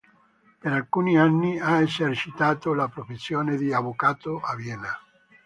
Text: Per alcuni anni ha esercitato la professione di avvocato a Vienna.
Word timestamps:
Per 0.61 0.71
alcuni 0.73 1.19
anni 1.19 1.59
ha 1.59 1.79
esercitato 1.79 2.73
la 2.73 2.87
professione 2.87 3.55
di 3.55 3.71
avvocato 3.71 4.39
a 4.39 4.55
Vienna. 4.55 4.99